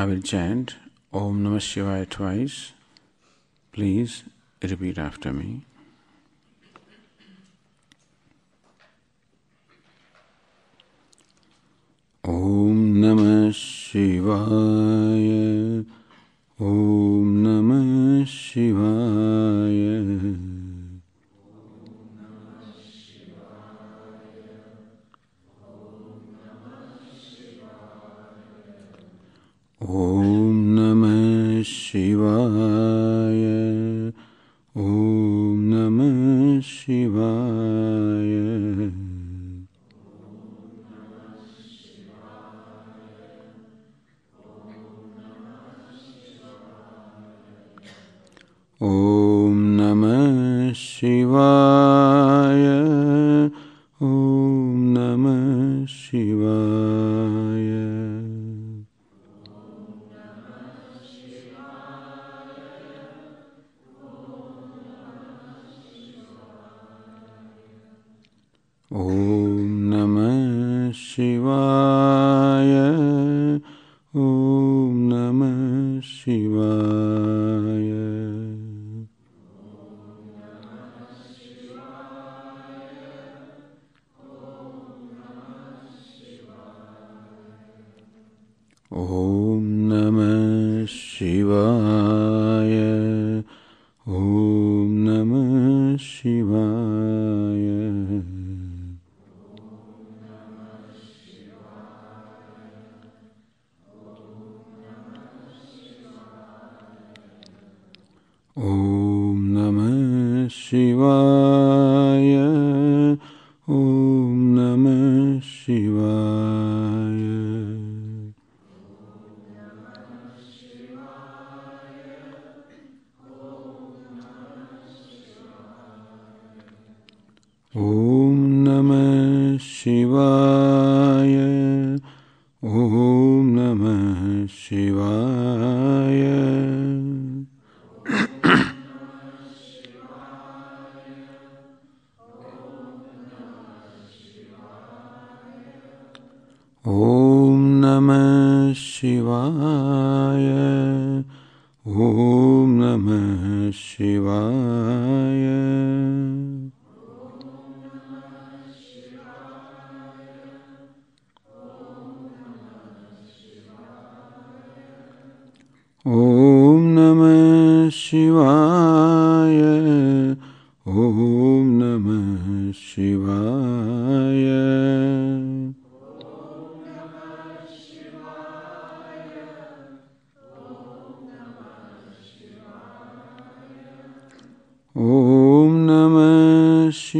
I 0.00 0.04
will 0.06 0.22
chant 0.22 0.76
Om 1.12 1.42
Namah 1.44 1.60
Shivaya 1.60 2.08
twice. 2.08 2.72
Please 3.70 4.24
repeat 4.62 4.96
after 4.96 5.30
me. 5.30 5.60
Om 12.24 12.94
Namah 13.02 13.52
Shivaya. 13.52 14.90
ॐ 16.60 17.60
ॐ 29.90 30.52
नमः 30.74 31.62
शिवाय 31.66 32.99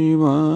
शिवा 0.01 0.50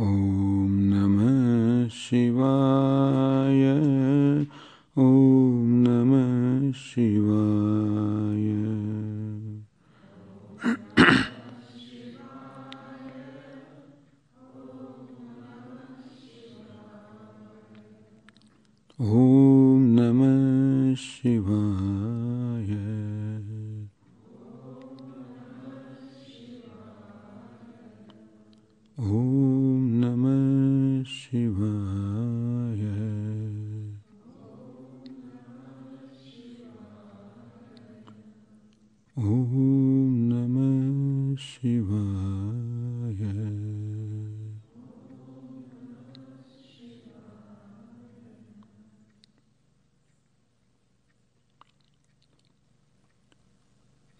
ॐ 0.00 0.06
नमः 0.90 1.88
Shiva 1.94 2.73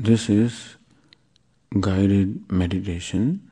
This 0.05 0.29
is 0.29 0.77
guided 1.81 2.53
meditation 2.53 3.51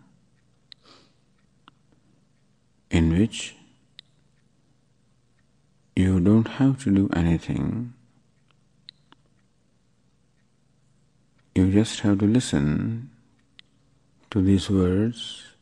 in 2.91 3.09
which 3.17 3.57
you 5.97 6.21
don't 6.21 6.49
have 6.61 6.85
to 6.85 6.91
do 6.95 7.09
anything. 7.15 7.95
You 11.55 11.73
just 11.73 12.01
have 12.01 12.19
to 12.19 12.27
listen 12.27 13.09
to 14.31 14.43
these 14.43 14.69
words 14.69 15.57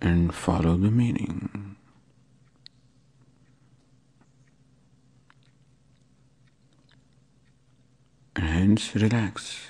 and 0.00 0.34
follow 0.34 0.78
the 0.78 0.90
meaning. 0.90 1.76
Relax. 8.60 9.68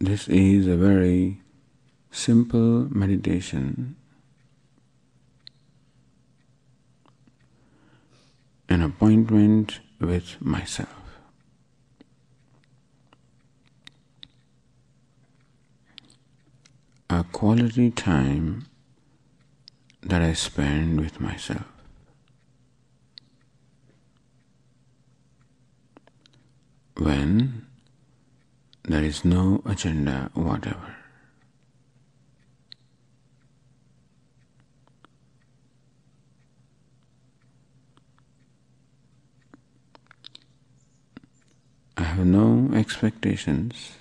This 0.00 0.26
is 0.26 0.66
a 0.66 0.74
very 0.74 1.42
simple 2.10 2.88
meditation, 2.90 3.96
an 8.70 8.80
appointment 8.80 9.80
with 10.00 10.40
myself. 10.40 10.88
A 17.10 17.22
quality 17.24 17.90
time 17.90 18.64
that 20.00 20.22
I 20.22 20.32
spend 20.32 21.02
with 21.02 21.20
myself. 21.20 21.81
When 27.02 27.66
there 28.84 29.02
is 29.02 29.24
no 29.24 29.60
agenda 29.66 30.30
whatever. 30.34 30.94
I 41.96 42.04
have 42.04 42.24
no 42.24 42.70
expectations. 42.72 43.94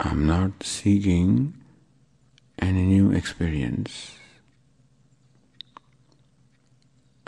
I'm 0.00 0.26
not 0.26 0.64
seeking 0.64 1.54
any 2.58 2.82
new 2.82 3.12
experience. 3.12 4.16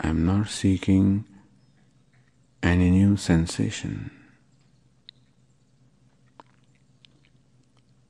I'm 0.01 0.25
not 0.25 0.49
seeking 0.49 1.23
any 2.67 2.91
new 2.91 3.15
sensation. 3.15 4.11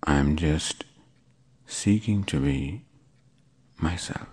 I'm 0.03 0.35
just 0.35 0.83
seeking 1.67 2.23
to 2.23 2.39
be 2.39 2.81
myself. 3.77 4.27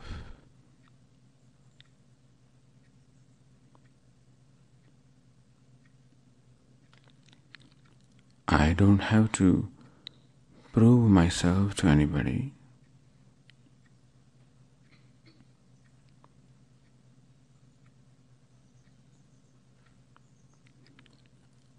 I 8.49 8.73
don't 8.73 9.01
have 9.01 9.31
to 9.33 9.69
prove 10.73 11.11
myself 11.11 11.75
to 11.77 11.89
anybody. 11.89 12.55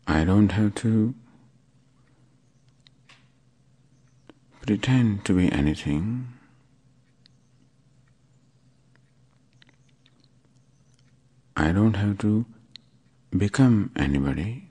I 0.08 0.24
don't 0.24 0.52
have 0.52 0.76
to 0.76 1.16
pretend 4.62 5.26
to 5.26 5.34
be 5.34 5.52
anything. 5.52 6.28
I 11.56 11.72
don't 11.72 11.96
have 11.96 12.18
to 12.20 12.46
become 13.36 13.92
anybody. 13.96 14.70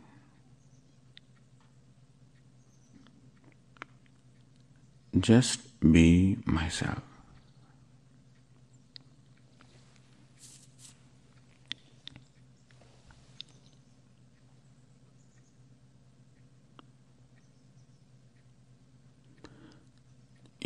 Just 5.18 5.80
be 5.80 6.38
myself. 6.44 7.13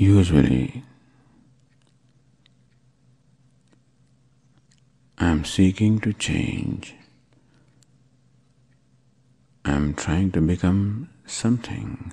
Usually, 0.00 0.84
I'm 5.18 5.44
seeking 5.44 5.98
to 6.00 6.12
change. 6.12 6.94
I'm 9.64 9.94
trying 9.94 10.30
to 10.32 10.40
become 10.40 11.08
something 11.26 12.12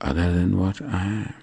other 0.00 0.32
than 0.32 0.58
what 0.58 0.80
I 0.80 1.04
am. 1.04 1.34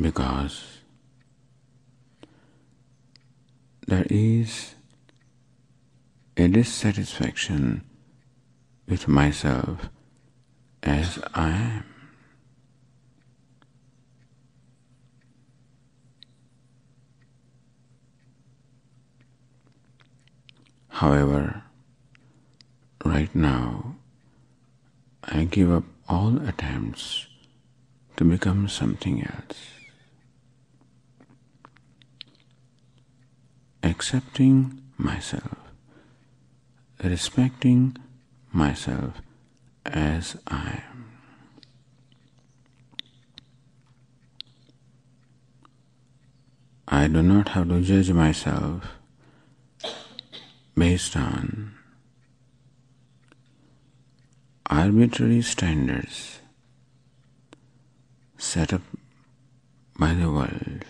Because 0.00 0.62
there 3.88 4.06
is 4.08 4.76
a 6.36 6.46
dissatisfaction 6.46 7.82
with 8.88 9.08
myself 9.08 9.88
as 10.82 11.18
I 11.34 11.48
am. 11.50 11.84
However, 20.88 21.62
right 23.04 23.34
now, 23.34 23.96
I 25.24 25.44
give 25.44 25.70
up 25.70 25.84
all 26.08 26.38
attempts 26.48 27.26
to 28.16 28.24
become 28.24 28.68
something 28.68 29.22
else. 29.22 29.58
Accepting 33.82 34.80
myself, 34.96 35.58
respecting 37.04 37.98
myself 38.56 39.20
as 39.84 40.36
I 40.46 40.82
am. 40.90 41.04
I 46.88 47.06
do 47.08 47.22
not 47.22 47.50
have 47.50 47.68
to 47.68 47.82
judge 47.82 48.10
myself 48.10 48.84
based 50.74 51.16
on 51.16 51.74
arbitrary 54.70 55.42
standards 55.42 56.40
set 58.38 58.72
up 58.72 58.82
by 59.98 60.14
the 60.14 60.30
world. 60.30 60.84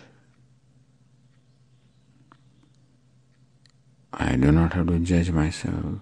I 4.12 4.36
do 4.36 4.52
not 4.52 4.72
have 4.74 4.86
to 4.86 4.98
judge 5.00 5.30
myself 5.30 6.00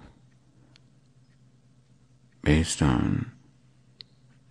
based 2.44 2.82
on 2.82 3.32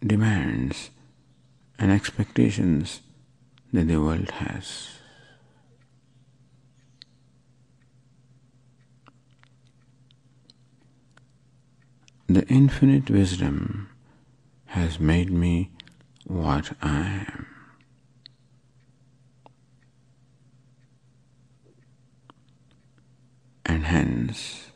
demands 0.06 0.90
and 1.78 1.92
expectations 1.92 3.02
that 3.72 3.88
the 3.88 4.02
world 4.02 4.32
has. 4.32 4.90
The 12.28 12.48
infinite 12.48 13.12
wisdom 13.12 13.90
has 14.68 15.00
made 15.00 15.30
me 15.30 15.70
what 16.26 16.72
I 16.82 17.26
am. 17.28 17.48
And 23.66 23.86
hence, 23.86 24.72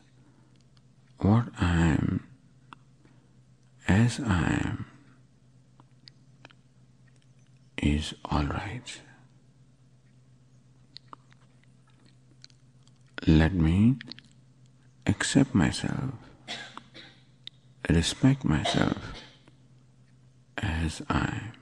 what 1.18 1.48
I 1.60 1.80
am, 1.80 2.27
as 3.88 4.20
I 4.20 4.60
am, 4.64 4.86
is 7.82 8.14
all 8.24 8.44
right. 8.44 9.00
Let 13.26 13.54
me 13.54 13.96
accept 15.06 15.54
myself 15.54 16.14
respect 17.88 18.44
myself 18.44 18.98
as 20.58 21.02
I 21.08 21.18
am. 21.18 21.52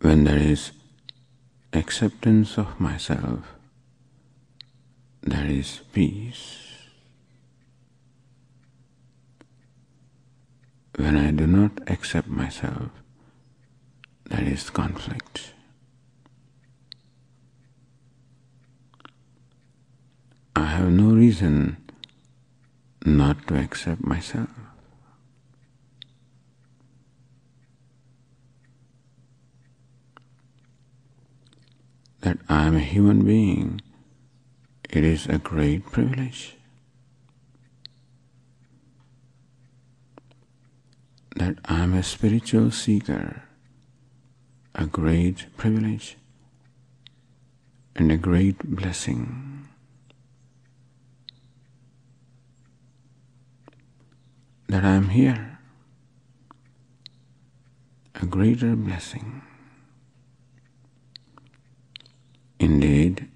when 0.00 0.24
there 0.24 0.38
is 0.38 0.72
acceptance 1.82 2.58
of 2.58 2.78
myself, 2.78 3.40
there 5.22 5.48
is 5.60 5.80
peace. 5.92 6.44
When 10.96 11.16
I 11.16 11.32
do 11.32 11.46
not 11.48 11.72
accept 11.88 12.28
myself, 12.28 12.90
there 14.30 14.44
is 14.44 14.70
conflict. 14.70 15.54
I 20.54 20.66
have 20.76 20.90
no 20.90 21.08
reason 21.24 21.78
not 23.04 23.48
to 23.48 23.58
accept 23.58 24.04
myself. 24.04 24.50
That 32.22 32.38
I 32.48 32.66
am 32.66 32.76
a 32.76 32.80
human 32.80 33.24
being, 33.24 33.80
it 34.90 35.04
is 35.04 35.26
a 35.26 35.38
great 35.38 35.86
privilege. 35.86 36.56
That 41.36 41.58
I 41.64 41.82
am 41.82 41.94
a 41.94 42.02
spiritual 42.02 42.70
seeker, 42.70 43.44
a 44.74 44.86
great 44.86 45.46
privilege 45.56 46.16
and 47.94 48.10
a 48.10 48.16
great 48.16 48.58
blessing. 48.64 49.52
that 54.72 54.86
I 54.86 54.94
am 54.94 55.10
here, 55.10 55.58
a 58.14 58.24
greater 58.24 58.74
blessing. 58.74 59.42
Indeed, 62.62 63.28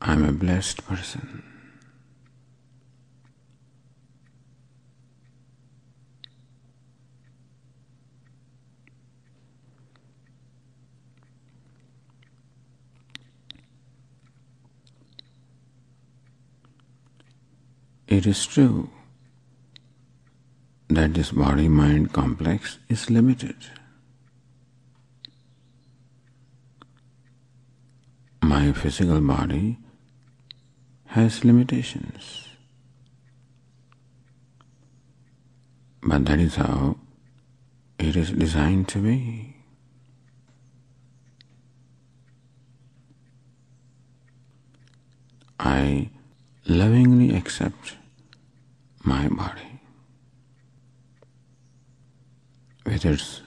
I 0.00 0.12
am 0.12 0.24
a 0.24 0.30
blessed 0.30 0.86
person. 0.86 1.42
It 18.06 18.24
is 18.24 18.46
true 18.46 18.88
that 20.88 21.14
this 21.14 21.32
body 21.32 21.66
mind 21.66 22.12
complex 22.12 22.78
is 22.88 23.10
limited. 23.10 23.56
My 28.42 28.72
physical 28.72 29.20
body 29.20 29.78
has 31.06 31.44
limitations. 31.44 32.48
But 36.02 36.24
that 36.26 36.40
is 36.40 36.56
how 36.56 36.96
it 37.98 38.16
is 38.16 38.32
designed 38.32 38.88
to 38.88 38.98
be. 38.98 39.56
I 45.60 46.10
lovingly 46.66 47.36
accept 47.36 47.96
my 49.04 49.28
body. 49.28 49.72
with 52.84 53.04
its 53.04 53.42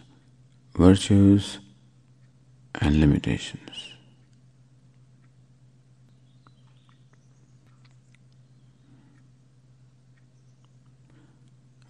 virtues 0.76 1.60
and 2.76 3.00
limitations. 3.00 3.95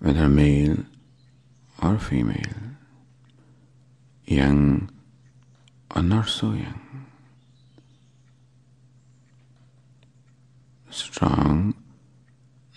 Whether 0.06 0.30
male 0.30 0.86
or 1.82 1.98
female, 1.98 2.78
young 4.28 4.92
or 5.96 6.04
not 6.04 6.30
so 6.30 6.52
young, 6.52 7.08
strong, 10.92 11.74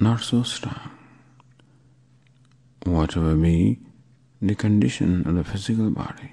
not 0.00 0.22
so 0.22 0.42
strong, 0.42 0.90
whatever 2.86 3.34
be 3.36 3.78
the 4.40 4.54
condition 4.54 5.28
of 5.28 5.34
the 5.34 5.44
physical 5.44 5.90
body. 5.90 6.32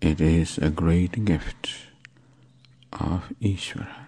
It 0.00 0.20
is 0.20 0.58
a 0.58 0.70
great 0.70 1.24
gift 1.24 1.70
of 2.92 3.32
Ishvara. 3.42 4.05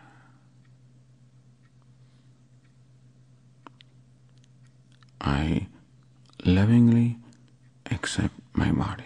I 5.28 5.66
lovingly 6.46 7.18
accept 7.90 8.34
my 8.54 8.72
body. 8.72 9.04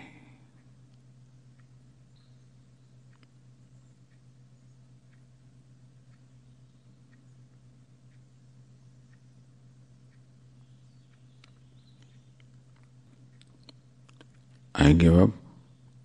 I 14.75 14.93
give 14.93 15.19
up 15.19 15.31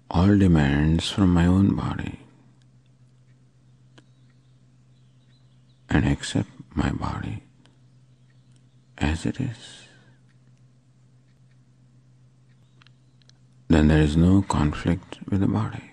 all 0.09 0.35
demands 0.35 1.11
from 1.11 1.31
my 1.31 1.45
own 1.45 1.75
body 1.75 2.19
and 5.89 6.07
accept 6.07 6.49
my 6.73 6.91
body 6.91 7.43
as 8.97 9.27
it 9.27 9.39
is. 9.39 9.86
Then 13.77 13.89
there 13.89 14.01
is 14.01 14.17
no 14.17 14.41
conflict 14.41 15.19
with 15.29 15.41
the 15.41 15.47
body. 15.47 15.91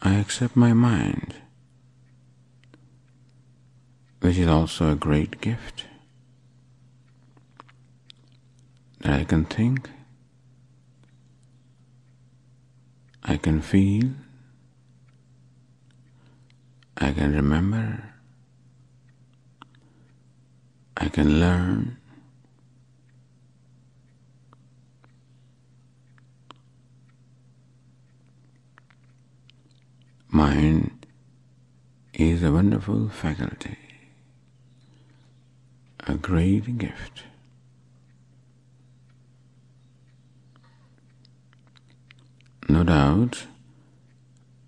I 0.00 0.14
accept 0.14 0.56
my 0.56 0.72
mind, 0.72 1.34
which 4.20 4.38
is 4.38 4.48
also 4.48 4.90
a 4.90 4.94
great 4.94 5.42
gift. 5.42 5.84
That 9.00 9.20
I 9.20 9.24
can 9.24 9.44
think, 9.44 9.90
I 13.22 13.36
can 13.36 13.60
feel, 13.60 14.12
I 17.02 17.10
can 17.10 17.34
remember, 17.34 18.00
I 20.96 21.08
can 21.08 21.40
learn, 21.40 21.96
Mind 30.30 31.06
is 32.14 32.44
a 32.44 32.52
wonderful 32.52 33.08
faculty, 33.08 33.76
a 36.06 36.14
great 36.14 36.78
gift. 36.78 37.24
No 42.68 42.84
doubt 42.84 43.46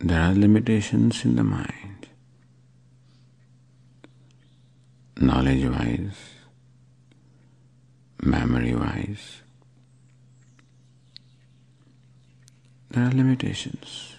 there 0.01 0.21
are 0.21 0.35
limitations 0.35 1.25
in 1.25 1.37
the 1.37 1.45
mind, 1.45 1.84
knowledge 5.19 5.65
wise, 5.65 6.17
memory 8.23 8.75
wise. 8.75 9.43
There 12.91 13.05
are 13.05 13.11
limitations. 13.11 14.17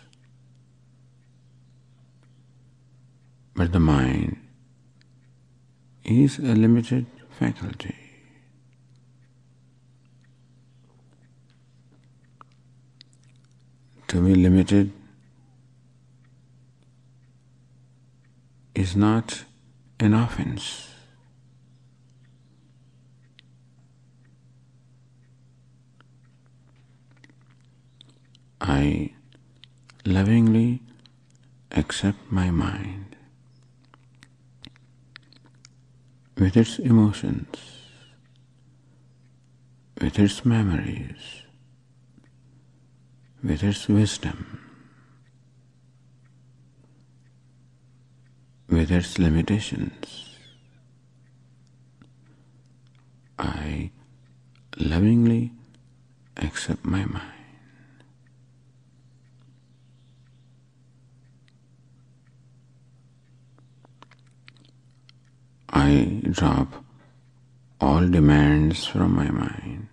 But 3.55 3.71
the 3.71 3.79
mind 3.79 4.37
is 6.03 6.39
a 6.39 6.55
limited 6.55 7.05
faculty. 7.29 7.95
To 14.07 14.21
be 14.21 14.35
limited 14.35 14.91
is 18.75 18.95
not 18.95 19.45
an 19.99 20.13
offense. 20.13 20.89
I 28.59 29.11
lovingly 30.05 30.81
accept 31.71 32.31
my 32.31 32.49
mind 32.51 33.15
with 36.37 36.57
its 36.57 36.79
emotions, 36.79 37.57
with 40.01 40.19
its 40.19 40.43
memories, 40.43 41.43
with 43.43 43.63
its 43.63 43.87
wisdom, 43.87 44.64
with 48.69 48.91
its 48.91 49.19
limitations. 49.19 50.37
I 53.37 53.91
lovingly 54.77 55.51
accept 56.37 56.85
my 56.85 57.05
mind. 57.05 57.31
I 65.69 66.21
drop 66.31 66.85
all 67.81 68.07
demands 68.07 68.85
from 68.85 69.15
my 69.15 69.29
mind. 69.29 69.87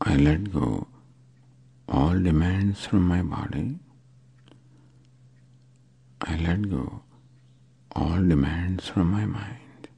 I 0.00 0.16
let 0.16 0.52
go 0.52 0.88
all 1.88 2.18
demands 2.18 2.84
from 2.84 3.06
my 3.06 3.22
body. 3.22 3.78
I 6.26 6.36
let 6.36 6.68
go 6.68 7.02
all 7.94 8.22
demands 8.22 8.88
from 8.88 9.10
my 9.12 9.24
mind. 9.24 9.88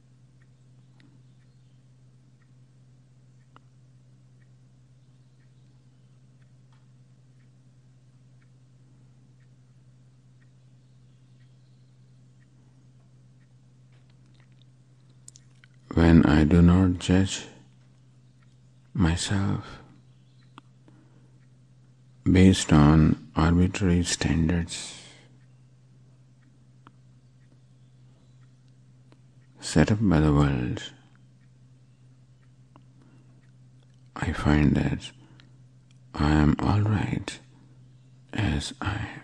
When 15.93 16.25
I 16.25 16.43
do 16.43 16.61
not 16.61 16.99
judge 16.99 17.47
myself 18.93 19.79
based 22.23 22.71
on 22.71 23.27
arbitrary 23.35 24.03
standards 24.03 24.98
set 29.59 29.91
up 29.91 29.99
by 30.01 30.19
the 30.19 30.33
world, 30.33 30.91
I 34.15 34.33
find 34.33 34.75
that 34.75 35.11
I 36.13 36.31
am 36.31 36.55
all 36.59 36.81
right 36.81 37.39
as 38.33 38.73
I 38.81 38.95
am. 38.95 39.21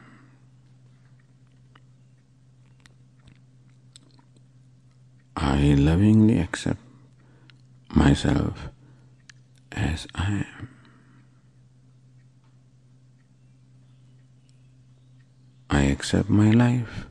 I 5.37 5.73
lovingly 5.73 6.39
accept 6.39 6.79
myself 7.89 8.69
as 9.71 10.07
I 10.15 10.45
am. 10.59 10.69
I 15.69 15.81
accept 15.83 16.29
my 16.29 16.51
life 16.51 17.05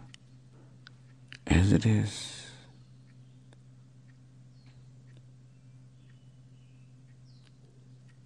as 1.46 1.72
it 1.72 1.84
is. 1.84 2.43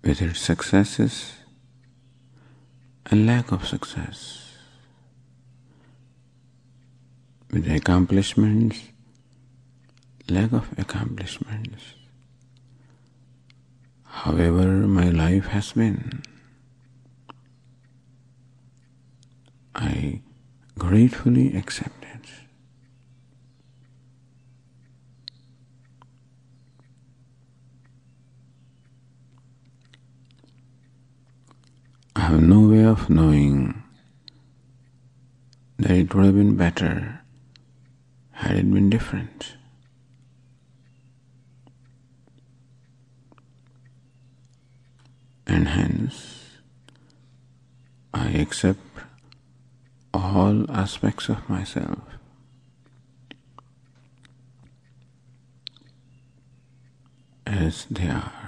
With 0.08 0.22
its 0.22 0.40
successes 0.40 1.34
and 3.10 3.26
lack 3.26 3.52
of 3.52 3.68
success, 3.68 4.54
with 7.52 7.70
accomplishments, 7.70 8.88
lack 10.30 10.52
of 10.54 10.66
accomplishments. 10.78 11.82
However, 14.06 14.86
my 14.88 15.10
life 15.10 15.48
has 15.48 15.72
been, 15.72 16.22
I 19.74 20.22
gratefully 20.78 21.54
accept 21.54 22.02
it. 22.04 22.08
I 32.18 32.22
have 32.22 32.42
no 32.42 32.68
way 32.68 32.84
of 32.84 33.08
knowing 33.08 33.80
that 35.78 35.92
it 35.92 36.12
would 36.12 36.24
have 36.24 36.34
been 36.34 36.56
better 36.56 37.20
had 38.32 38.56
it 38.56 38.68
been 38.72 38.90
different. 38.90 39.54
And 45.46 45.68
hence, 45.68 46.56
I 48.12 48.30
accept 48.30 48.80
all 50.12 50.68
aspects 50.72 51.28
of 51.28 51.48
myself 51.48 52.00
as 57.46 57.86
they 57.88 58.08
are. 58.08 58.47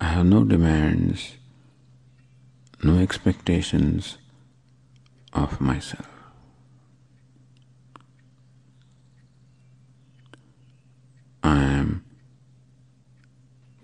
I 0.00 0.06
have 0.06 0.24
no 0.24 0.44
demands, 0.44 1.36
no 2.82 2.98
expectations 2.98 4.16
of 5.34 5.60
myself. 5.60 6.08
I 11.42 11.62
am 11.62 12.04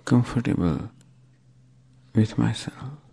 comfortable 0.07 0.90
with 2.14 2.38
myself. 2.38 3.05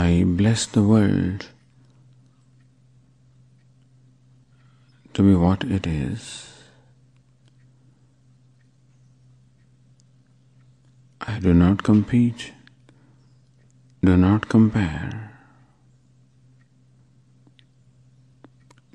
I 0.00 0.24
bless 0.24 0.64
the 0.64 0.82
world 0.82 1.48
to 5.12 5.22
be 5.22 5.34
what 5.34 5.64
it 5.64 5.86
is. 5.86 6.22
I 11.20 11.38
do 11.38 11.52
not 11.52 11.82
compete, 11.82 12.52
do 14.02 14.16
not 14.16 14.48
compare, 14.48 15.32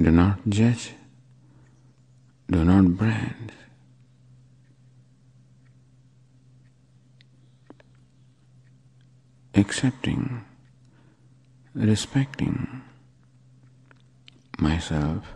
do 0.02 0.10
not 0.10 0.40
judge, 0.50 0.94
do 2.50 2.66
not 2.66 2.98
brand. 2.98 3.52
Accepting, 9.54 10.44
respecting 11.76 12.82
myself 14.58 15.36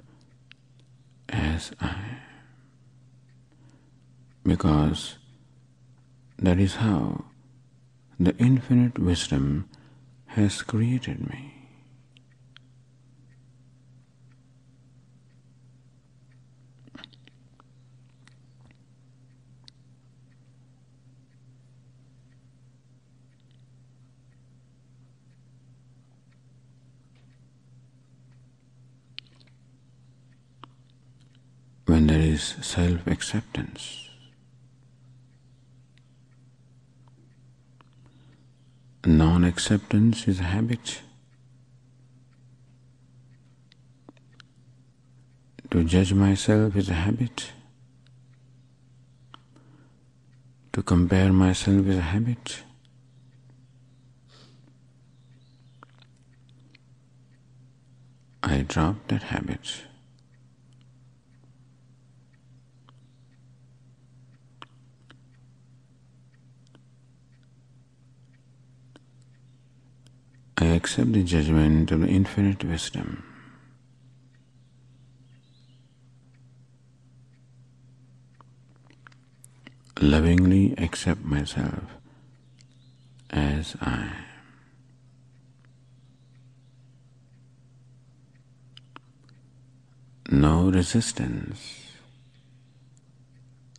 as 1.28 1.72
I 1.82 1.88
am. 1.90 2.16
Because 4.44 5.18
that 6.38 6.58
is 6.60 6.76
how 6.76 7.26
the 8.20 8.36
infinite 8.38 8.98
wisdom 8.98 9.70
has 10.28 10.62
created 10.62 11.30
me. 11.30 11.54
When 31.86 32.06
there 32.06 32.20
is 32.40 32.66
self 32.66 33.06
acceptance, 33.08 34.10
Non 39.06 39.44
acceptance 39.44 40.28
is 40.28 40.40
a 40.40 40.44
habit. 40.56 41.02
To 45.72 45.84
judge 45.84 46.14
myself 46.14 46.76
is 46.76 46.90
a 46.90 46.94
habit. 46.94 47.52
to 50.80 50.84
compare 50.84 51.34
myself 51.34 51.88
is 51.88 51.98
a 51.98 52.02
habit. 52.02 52.64
I 58.42 58.62
dropped 58.62 59.10
that 59.10 59.24
habit. 59.24 59.82
I 70.58 70.59
accept 70.72 71.14
the 71.14 71.24
judgment 71.24 71.92
of 71.92 72.02
the 72.02 72.08
infinite 72.08 72.64
wisdom. 72.64 73.24
Lovingly 80.02 80.74
accept 80.78 81.24
myself 81.26 81.84
as 83.30 83.76
I 83.82 83.92
am. 83.92 84.12
No 90.32 90.70
resistance, 90.70 91.92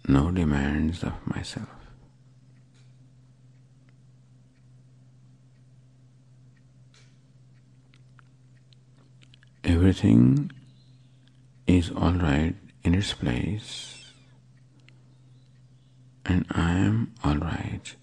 no 0.06 0.30
demands 0.30 1.02
of 1.02 1.14
myself. 1.26 1.69
Everything 9.90 10.52
is 11.66 11.90
all 11.90 12.12
right 12.12 12.54
in 12.84 12.94
its 12.94 13.12
place, 13.12 14.12
and 16.24 16.46
I 16.48 16.74
am 16.74 17.12
all 17.24 17.34
right 17.38 17.96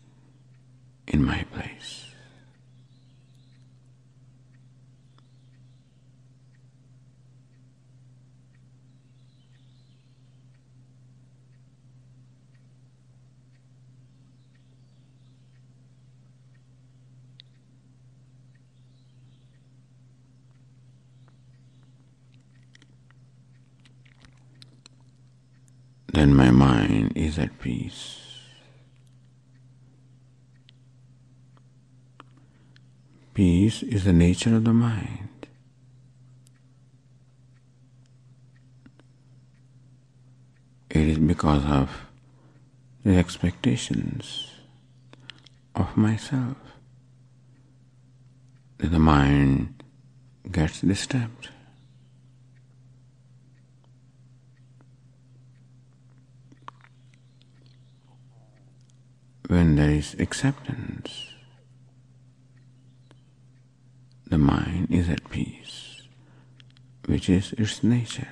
in 1.07 1.23
my 1.23 1.45
place. 1.53 2.06
Then 26.17 26.33
my 26.33 26.49
mind 26.49 27.13
is 27.15 27.37
at 27.37 27.59
peace. 27.59 28.21
Peace 33.33 33.83
is 33.83 34.03
the 34.03 34.13
nature 34.13 34.55
of 34.55 34.63
the 34.63 34.73
mind. 34.73 35.47
It 40.89 41.07
is 41.07 41.19
because 41.19 41.63
of 41.65 42.07
the 43.03 43.15
expectations 43.15 44.51
of 45.75 45.95
myself 45.95 46.57
that 48.79 48.91
the 48.91 48.97
mind 48.97 49.83
gets 50.51 50.81
disturbed. 50.81 51.49
When 59.47 59.75
there 59.75 59.89
is 59.89 60.15
acceptance, 60.19 61.33
the 64.27 64.37
mind 64.37 64.87
is 64.91 65.07
at 65.09 65.29
peace, 65.29 66.01
which 67.05 67.29
is 67.29 67.53
its 67.53 67.81
nature. 67.81 68.27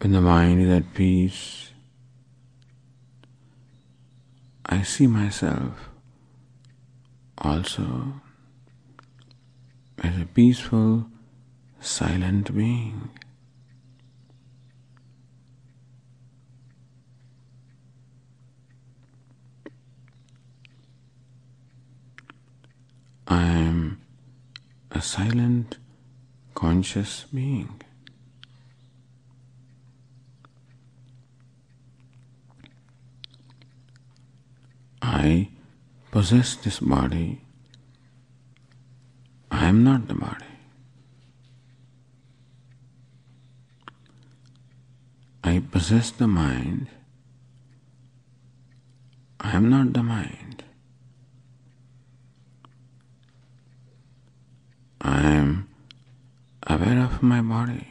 When 0.00 0.12
the 0.12 0.20
mind 0.20 0.62
is 0.62 0.68
at 0.70 0.94
peace, 0.94 1.72
I 4.64 4.82
see 4.82 5.08
myself 5.08 5.90
also 7.36 8.20
as 10.00 10.20
a 10.20 10.26
peaceful, 10.26 11.06
silent 11.80 12.54
being. 12.54 13.10
I 23.26 23.42
am 23.42 24.00
a 24.92 25.02
silent, 25.02 25.78
conscious 26.54 27.24
being. 27.34 27.82
I 35.08 35.48
possess 36.10 36.54
this 36.54 36.80
body. 36.80 37.40
I 39.50 39.64
am 39.64 39.82
not 39.82 40.06
the 40.06 40.14
body. 40.14 40.52
I 45.42 45.62
possess 45.72 46.10
the 46.10 46.28
mind. 46.28 46.88
I 49.40 49.56
am 49.56 49.70
not 49.70 49.94
the 49.94 50.02
mind. 50.02 50.62
I 55.00 55.22
am 55.22 55.70
aware 56.66 57.00
of 57.02 57.22
my 57.22 57.40
body. 57.40 57.88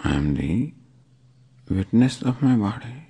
I 0.00 0.14
am 0.14 0.34
the 0.34 0.53
witness 1.74 2.22
of 2.22 2.40
my 2.40 2.54
body. 2.54 3.08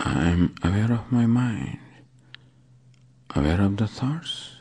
I 0.00 0.28
am 0.30 0.54
aware 0.62 0.92
of 0.92 1.12
my 1.12 1.26
mind, 1.26 1.78
aware 3.34 3.60
of 3.60 3.76
the 3.76 3.86
thoughts, 3.86 4.52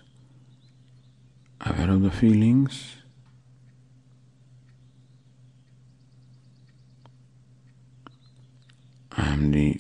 aware 1.62 1.89
of 1.89 2.02
the 2.02 2.12
feelings. 2.12 3.03
I 9.15 9.34
am 9.34 9.52
the 9.52 9.80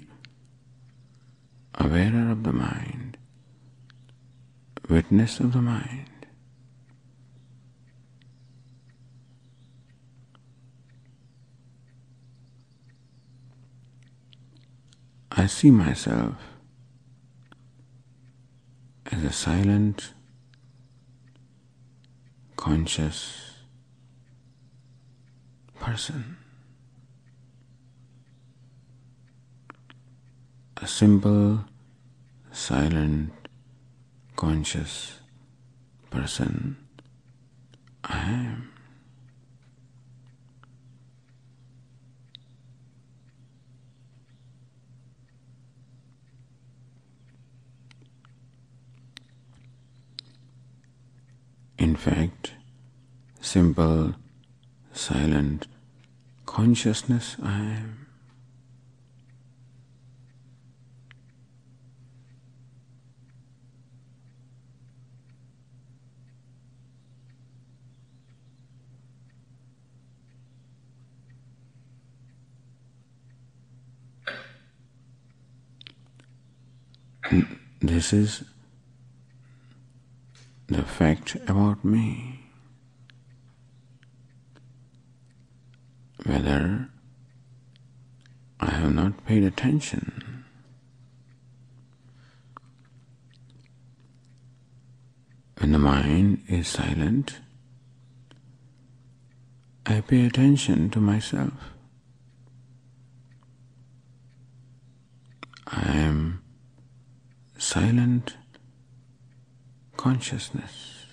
awarer 1.75 2.31
of 2.31 2.43
the 2.43 2.53
mind, 2.53 3.17
witness 4.89 5.39
of 5.39 5.53
the 5.53 5.61
mind. 5.61 6.09
I 15.31 15.47
see 15.47 15.71
myself 15.71 16.35
as 19.11 19.23
a 19.23 19.31
silent, 19.31 20.13
conscious 22.55 23.55
person. 25.79 26.42
A 30.83 30.85
simple, 30.85 31.63
silent, 32.51 33.31
conscious 34.35 35.21
person 36.09 36.75
I 38.03 38.17
am. 38.17 38.69
In 51.77 51.95
fact, 51.95 52.55
simple, 53.39 54.15
silent 54.91 55.67
consciousness 56.45 57.37
I 57.41 57.59
am. 57.61 58.02
This 77.81 78.13
is 78.13 78.43
the 80.67 80.83
fact 80.83 81.35
about 81.47 81.83
me. 81.83 82.39
Whether 86.25 86.89
I 88.59 88.71
have 88.71 88.93
not 88.93 89.25
paid 89.25 89.43
attention. 89.43 90.45
When 95.57 95.71
the 95.71 95.79
mind 95.79 96.43
is 96.47 96.67
silent, 96.67 97.39
I 99.85 100.01
pay 100.01 100.25
attention 100.25 100.89
to 100.91 100.99
myself. 100.99 101.53
I 105.67 105.97
am 105.97 106.42
silent 107.63 108.35
consciousness, 109.95 111.05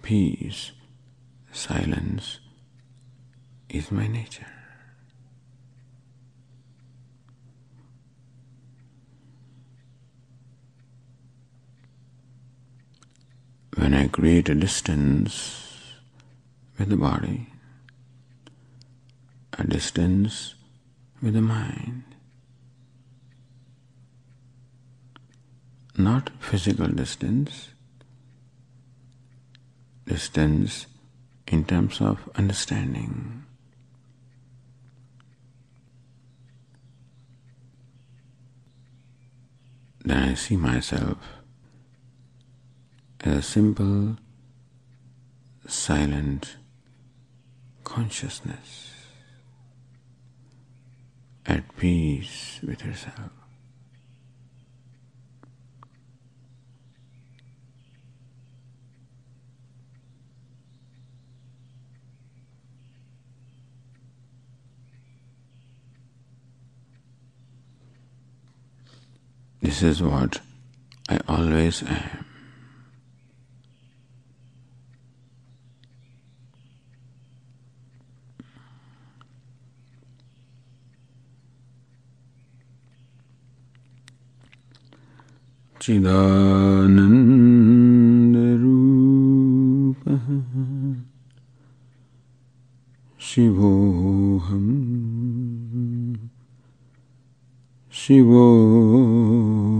peace, 0.00 0.70
silence 1.50 2.38
is 3.68 3.90
my 3.90 4.06
nature. 4.06 4.46
When 13.76 13.92
I 13.92 14.06
create 14.06 14.48
a 14.48 14.54
distance 14.54 15.66
with 16.78 16.90
the 16.90 16.96
body, 16.96 17.48
a 19.58 19.64
distance 19.64 20.54
with 21.20 21.34
the 21.34 21.42
mind, 21.42 21.99
not 26.04 26.30
physical 26.40 26.88
distance, 26.88 27.68
distance 30.06 30.86
in 31.46 31.64
terms 31.64 32.00
of 32.00 32.28
understanding. 32.36 33.44
Then 40.04 40.30
I 40.30 40.34
see 40.34 40.56
myself 40.56 41.18
as 43.20 43.36
a 43.36 43.42
simple, 43.42 44.16
silent 45.66 46.56
consciousness 47.84 48.94
at 51.46 51.76
peace 51.76 52.60
with 52.62 52.80
herself. 52.80 53.39
This 69.61 69.81
is 69.83 70.01
what 70.01 70.41
I 71.09 71.19
always 71.27 71.83
am. 71.83 72.25
चिदानन्दरूपः 85.85 87.05
शिवोऽहम् 93.27 94.18
शिवोऽहम् 98.10 99.76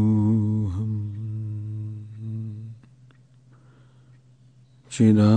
चिदा 4.93 5.31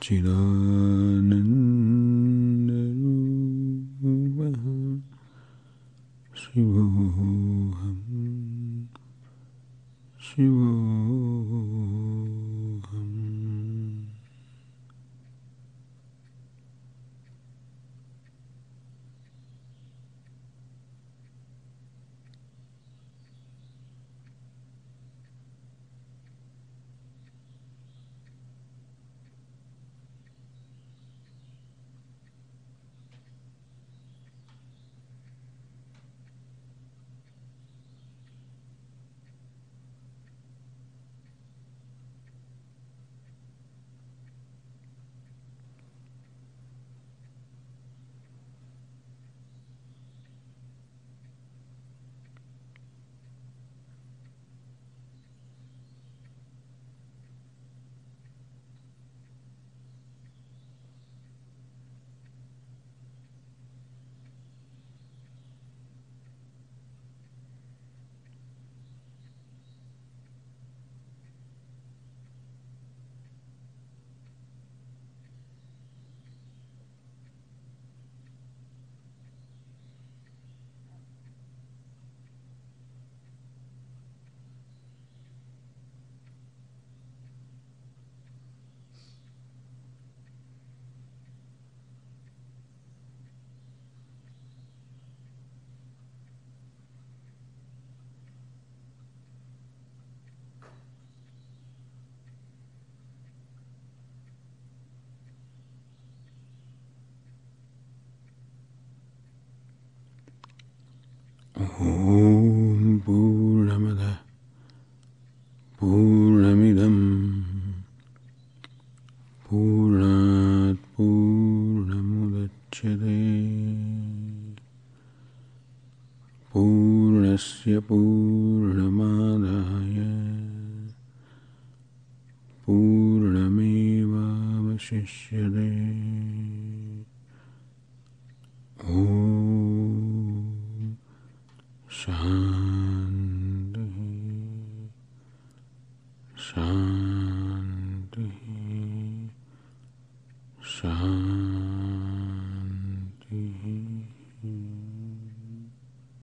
Chidan 0.00 1.30